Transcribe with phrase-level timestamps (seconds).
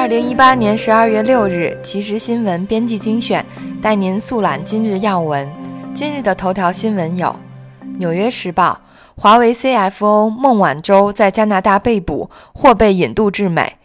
[0.00, 3.44] 二零一八年十二月六日，即时新闻编辑精选
[3.82, 5.46] 带您速览今日要闻。
[5.94, 7.26] 今日的头条新闻有：
[7.98, 8.80] 《纽约时报》
[9.20, 13.76] 华为 CFO 孟晚舟在加拿大被捕，或被引渡至美。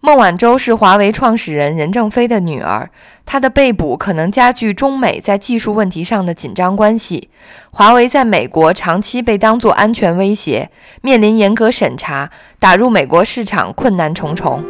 [0.00, 2.88] 孟晚舟是华为创始人任正非的女儿，
[3.26, 7.28] 她的被捕可能加剧中美在技术问题上的紧张关系。
[7.70, 10.70] 华为在美国长期被当作安全威胁，
[11.02, 14.64] 面临严格审查，打入美国市场困难重重。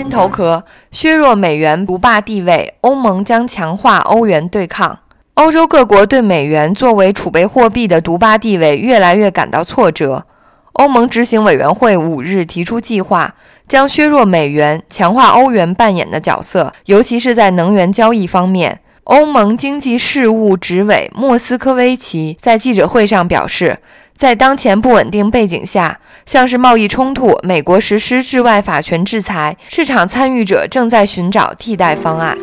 [0.00, 4.98] 金头壳削弱美元独霸地位，欧盟将强化欧元对抗。
[5.34, 10.24] 欧洲各国对美元作为储备货币的独霸地位越来越感到挫折。
[10.72, 13.34] 欧盟执行委员会五日提出计划，
[13.68, 18.80] 将削弱美元，强化欧元扮演的角色，尤其是在能源交易方面。
[19.04, 23.78] 欧盟经济事务执委莫斯科维奇在记者会上表示，
[24.20, 32.36] 在当前不稳定背景下，像是贸易冲突、美国实施治外法权制裁，市场参与者正在寻找替代方案。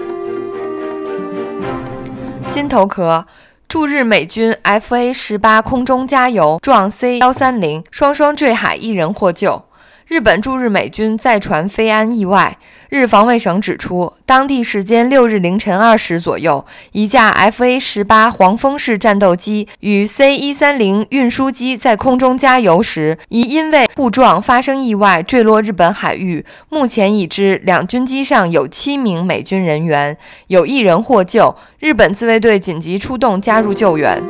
[2.51, 3.27] 心头壳。
[3.67, 9.61] 驻日美军 F/A 十八空中加油撞 C 幺三零，双双坠海，一人获救。
[10.07, 12.57] 日本驻日美军载船飞安意外。
[12.87, 26.45] 日防卫省指出，当地时间六日凌晨二时左右，一架 F/A 十八黄蜂式战斗机与 C 一三零运输机在空中加油时，疑因为互撞发生意外，坠落日本海域。
[26.69, 31.53] 目前已知两军机上有七名美军人员，有一人获救。
[31.79, 34.23] 日本自卫队紧急出动加入救援。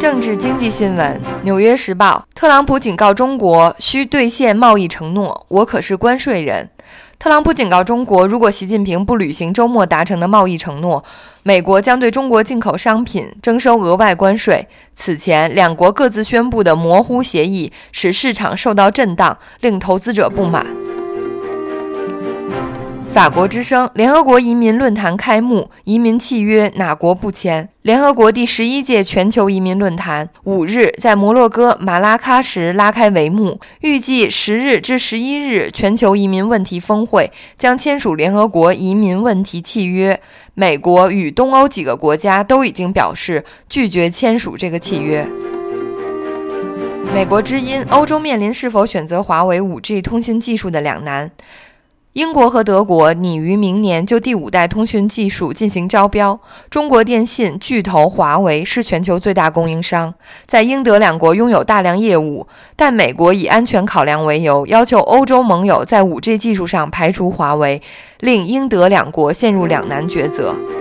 [0.00, 6.70] 政治经济新闻，《纽约时报》：特朗普警告中国需兑现贸易承诺，我可是关税人。
[7.18, 11.04] 特朗普警告中国，如果习近平不履行周末达成的贸易承诺，
[11.42, 14.66] 美国将对中国进口商品征收额外关税。
[14.94, 20.64] 此前，两国各自宣布的模糊协议使市场受到震荡，令投资者不满。
[23.10, 27.66] 法国之声：联合国移民论坛开幕，移民契约哪国不签？
[27.82, 40.18] 联合国第十一届全球移民论坛五日在摩洛哥马拉喀什拉开帷幕，预计十日至十一日全球移民问题峰会将签署联合国移民问题契约。
[40.54, 45.26] 美国与东欧几个国家都已经表示拒绝签署这个契约。
[47.12, 51.28] 美国之音：欧洲面临是否选择华为 5G 通信技术的两难。
[52.14, 56.40] 英国和德国拟于明年就第五代通讯技术进行招标。
[56.68, 60.12] 中国电信巨头华为是全球最大供应商，
[60.44, 67.80] 在英德两国拥有大量业务，但美国以安全考量为由，要求欧洲盟友在 5G 技术上排除华为，
[68.18, 70.56] 令英德两国陷入两难抉择。《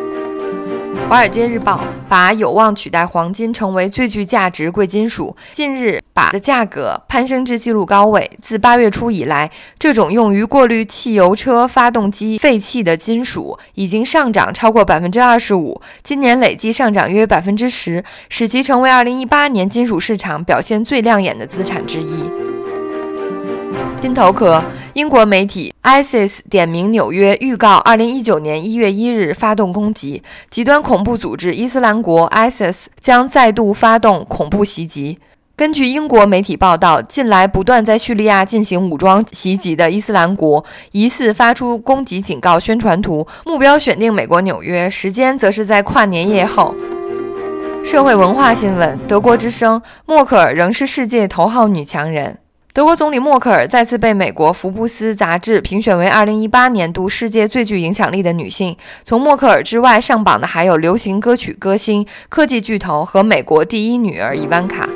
[1.10, 1.78] 华尔街日报》
[2.08, 5.36] 把有望取代黄金成为最具价值贵金属。
[5.52, 8.30] 近日，把的价格攀升至纪录高位。
[8.40, 9.50] 自八月初以来，
[9.80, 22.49] 这种用于过滤汽油车发动机废气的金属已经上涨超过百分之二十五，今年累计上涨约百分之十，使其成为二零一八年金属市场表现最亮眼的资产之一。
[24.00, 24.64] 金头壳。
[24.94, 30.24] 英国媒体 ISIS 点名纽约，预告二零一九年一月一日发动攻击。
[30.50, 35.20] 极端恐怖组织伊斯兰国 ISIS 将再度发动恐怖袭击。
[35.56, 46.74] 根据英国媒体报道，近来不断在叙利亚进行武装袭击的伊斯兰国，疑似发出攻击警告宣传图，目标选定美国纽约，时间则是在跨年夜后。
[47.84, 52.38] 社会文化新闻：德国之声，默克尔仍是世界头号女强人。
[52.80, 58.78] 德国总理默克尔再次被美国《福布斯》杂志评选为2018年度世界最具影响力的女性。
[59.04, 64.88] 从默克尔之外上榜的还有流行歌曲歌星、科技巨头和美国第一女儿伊万卡。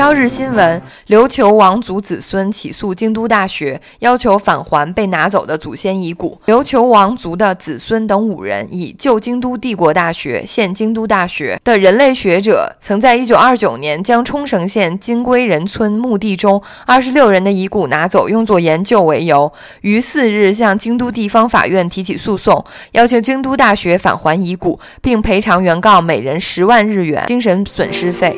[0.00, 6.40] 朝日新闻：琉球王族子孙起诉京都大学，要求返还被拿走的祖先遗骨。
[6.46, 28.34] 琉球王族的子孙等五人，以旧京都帝国大学（现京都大学）的人类学者，曾在1929年将冲绳县金龟人村墓地中26人的遗骨拿走，用作研究为由，于4日向京都地方法院提起诉讼，要求京都大学返还遗骨，并赔偿原告每人十万日元精神损失费。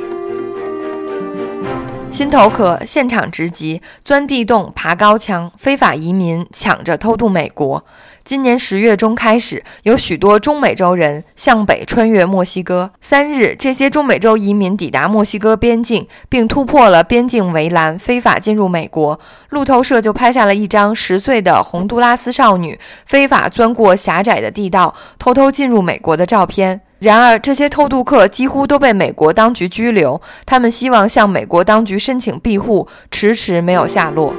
[2.13, 7.83] 心头壳现场直击，钻地洞、爬高墙，非法移民抢着偷渡美国。
[8.23, 12.93] 今年十月中开始，有许多中美洲人向北穿越墨西哥。
[13.01, 19.19] 三日，这些中美洲移民抵达墨西哥边境，并突破了边境围栏，非法进入美国。
[19.49, 26.83] 路透社就拍下了一张十岁的洪都拉斯少女非法钻过狭窄的地道，偷偷进入美国的照片。
[27.03, 30.23] 然而，这些偷渡客几乎都被美国当局拘留。
[30.47, 34.33] 他们希望向美国当局申请庇护，迟迟没有下落。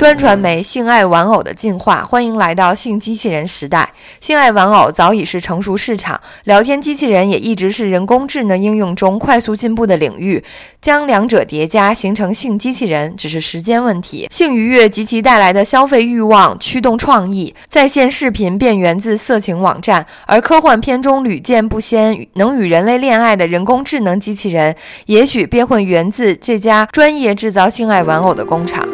[0.00, 3.92] 端传媒性爱玩偶的进化，欢迎来到性机器人时代。
[4.18, 10.42] 性爱玩偶早已是成熟市场，聊天机器人也一直是人工智能应用中快速进步的领域。
[10.80, 14.26] 将两者叠加形成性机器人，只是时间问题。
[14.30, 24.74] 性愉悦及其带来的消费欲望驱动创意，在线视频便源自色情网站，而科幻片中屡见不鲜能与人类恋爱的人工智能机器人，
[25.04, 28.88] 也许便会源自这家专业制造性爱玩偶的工厂。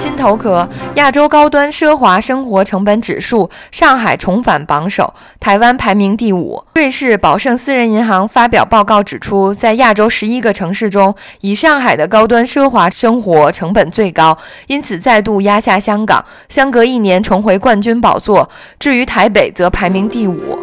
[0.00, 6.64] 新头壳，亚洲高端奢华生活成本指数，上海重返榜首，台湾排名第五。
[6.74, 14.38] 瑞士宝盛私人银行发表报告指出，在亚洲十一个城市中，以上海的高端奢华生活成本最高，
[14.68, 18.48] 因此再度压下香港，相隔一年重回冠军宝座。
[18.78, 20.58] 至于台北，则排名第五。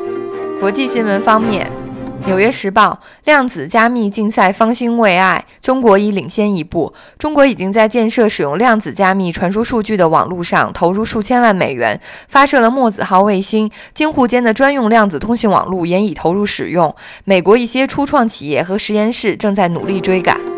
[0.60, 1.70] 国际新闻方面。
[2.28, 6.94] 《纽约时报》量子加密竞赛方兴未艾，中国已领先一步。
[7.18, 11.98] 中国已经在建设使用量子加密传输数据的网络上投入数千万美元，
[12.28, 13.72] 发射了墨子号卫星。
[13.94, 16.94] 京沪间的专用量子通信网络也已投入使用。
[17.24, 20.38] 美国一些初创企业和实验室正在努力追赶。《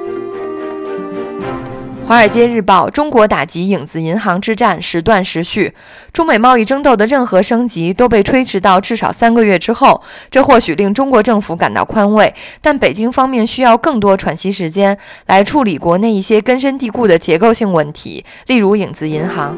[2.09, 5.71] 华尔街日报》：中国打击影子银行之战时断时续，
[6.11, 10.01] 中美贸易争斗的任何升级都被推迟到至少三个月之后。
[10.31, 12.33] 这或许令中国政府感到宽慰，
[12.63, 14.97] 但北京方面需要更多喘息时间
[15.27, 19.55] 来处理国内一些根深蒂固的结构性问题，例如影子银行。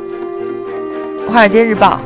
[1.31, 2.01] 《华尔街日报》。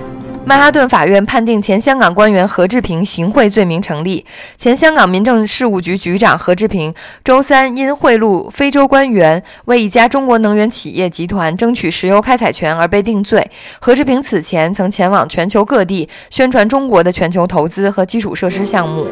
[0.47, 4.23] 曼哈顿法院判定前香港官员何志平行贿罪名成立。
[4.57, 6.93] 前香港民政事务局局长何志平
[7.23, 13.49] 周三因贿赂非洲官员，为一家中国能源企业集团争取石油开采权而被定罪。
[13.79, 19.07] 何志平此前曾前往全球各地宣传中国的全球投资和基础设施项目。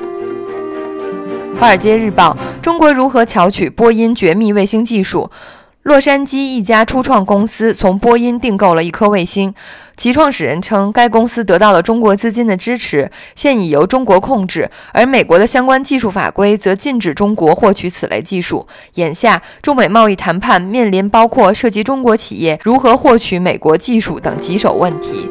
[1.60, 5.32] 《华尔街日报》：中国如何巧取波音绝密卫星技术？
[5.84, 9.54] 洛杉矶一家初创公司从波音订购了一颗卫星，
[9.98, 18.66] 其创始人称，该公司得到了中国资金的支持，现已由中国控制，而美国的相关技术法规则禁止中国获取此类技术。
[18.94, 25.30] 眼下，中美贸易谈判面临包括涉及中国企业如何获取美国技术等棘手问题。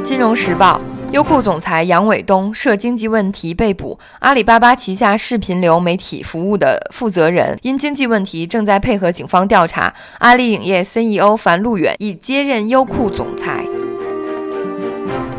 [0.04, 0.80] 《金融时报》。
[1.12, 9.92] 优酷总裁杨伟东涉经济问题被捕，阿里巴巴旗下视频流媒体服务的负责人因经济问题正在配合警方调查。
[10.20, 13.66] 阿里影业 CEO 樊路远已接任优酷总裁。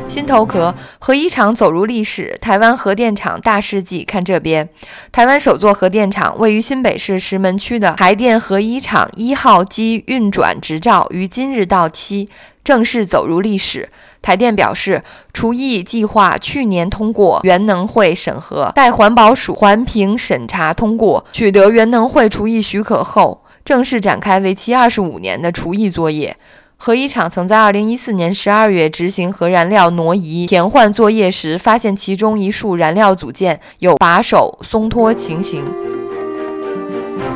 [0.07, 4.03] 心头壳，核一厂走入历史，台湾核电厂大事记。
[4.03, 4.69] 看这边，
[5.11, 12.29] 台湾首座核电厂位于新北市石门区的台电核一厂一号机运转执照于今日到期，
[12.63, 13.89] 正式走入历史。
[14.23, 15.03] 台电表示，
[15.33, 26.35] 除役计划去年通过原能会审核，待环保署环评审查通过，取得原能会除役许可后，正式展开为期二十五年的除役作业。
[26.77, 35.92] 核一厂曾在二零一四年十二月执行核燃料挪移填换作业时，发现其中一束燃料组件有把手松脱情形。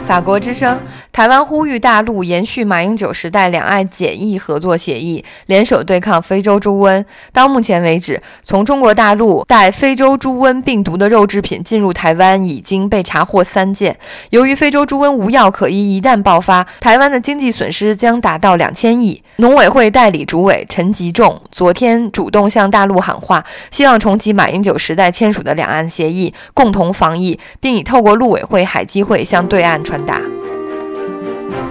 [0.08, 0.80] 法国之声：
[1.12, 7.04] 台湾呼吁大陆延续马英九时代两岸检疫合作协议，联手对抗非洲猪瘟。
[7.34, 13.98] 到目前为止，从中国大陆带非洲猪瘟病毒的肉制品进入台湾已经被查获三件。
[14.30, 19.22] 由于非洲猪瘟无药可医，一旦爆发，台湾的经济损失将达到两千亿。
[19.40, 30.22] 农委会代理主委陈吉仲昨天主动向大陆喊话，希望重启马英九时代签署的两岸协议，共同防疫，并已透过陆委会、海基会向对岸传达。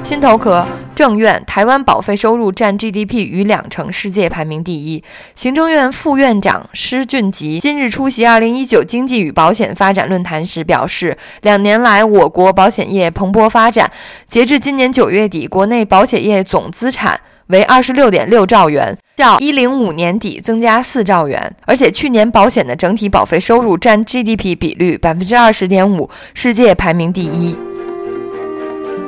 [0.02, 0.64] 心头壳，
[0.95, 5.02] 政院台湾保费收入占 GDP 逾两成，世界排名第一。
[5.35, 13.90] 行政院副院长施俊吉今日出席2019经济与保险发展论坛时表示，两年来我国保险业蓬勃发展，
[14.28, 17.21] 截至今年九月底，国内保险业总资产。
[17.49, 27.56] 为二十六点六兆元，较一零五年底增加四兆元，而且去年保险的整体保费收入占 GDP 比率百分之二十点五，世界排名第一。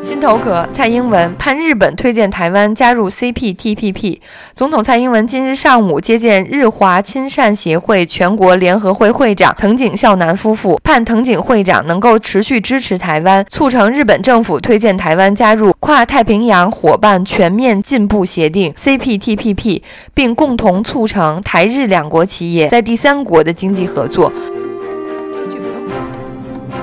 [0.02, 4.18] 新头壳，蔡英文盼日本推荐台湾加入 CPTPP。
[4.54, 19.82] 总统蔡英文今日上午接见日华亲善协会全国联合会会长藤井孝男夫妇，盼藤井会长能够持续支持台湾，促成日本政府推荐台湾加入跨太平洋伙伴全面进步协定 CPTPP，
[20.14, 24.32] 并共同促成台日两国企业在第三国的经济合作。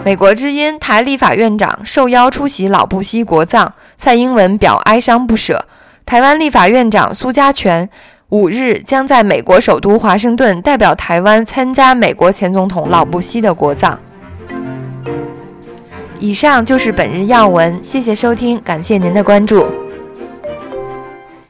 [0.06, 5.66] 美国之音台立法院长受邀出席老布希国葬，蔡英文表哀伤不舍。
[6.06, 7.90] 台湾立法院长苏家全
[8.30, 14.00] 五日将在美国首都华盛顿代表台湾参加美国前总统老布希的国葬。
[16.20, 19.66] 以上就是本日要闻，谢谢收听，感谢您的关注。